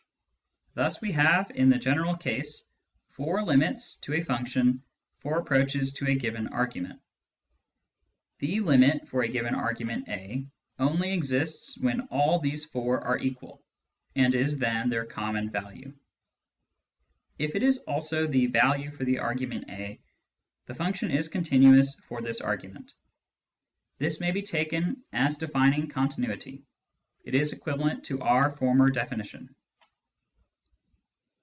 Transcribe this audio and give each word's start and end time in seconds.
Thus 0.73 1.01
we 1.01 1.11
have, 1.11 1.51
in 1.51 1.67
the 1.67 1.77
general 1.77 2.15
case, 2.15 2.63
/our 3.17 3.45
limits 3.45 3.95
to 3.97 4.13
a 4.13 4.21
function 4.23 4.81
for 5.19 5.37
approaches 5.37 5.91
to 5.95 6.07
a 6.07 6.15
given 6.15 6.47
argument. 6.47 7.01
The 8.39 8.61
limit 8.61 9.05
for 9.05 9.23
a 9.23 9.27
given 9.27 9.53
argument 9.53 10.07
a 10.07 10.47
only 10.79 11.11
exists 11.11 11.77
when 11.77 12.07
all 12.07 12.39
these 12.39 12.63
four 12.63 13.01
are 13.01 13.17
equal, 13.19 13.61
and 14.15 14.33
is 14.33 14.59
then 14.59 14.89
their 14.89 15.03
common 15.03 15.49
value. 15.49 15.93
If 17.37 17.53
it 17.53 17.63
is 17.63 17.79
also 17.79 18.25
the 18.25 18.45
value 18.45 18.91
for 18.91 19.03
the 19.03 19.19
argument 19.19 19.65
a, 19.69 19.99
the 20.67 20.73
function 20.73 21.11
is 21.11 21.27
continuous 21.27 21.95
for 21.95 22.21
this 22.21 22.39
argument. 22.39 22.93
This 23.97 24.21
may 24.21 24.31
be 24.31 24.41
taken 24.41 25.03
as 25.11 25.35
defining 25.35 25.89
continuity: 25.89 26.63
it 27.25 27.35
is 27.35 27.51
equivalent 27.51 28.05
to 28.05 28.21
our 28.21 28.49
former 28.49 28.89
definition. 28.89 29.53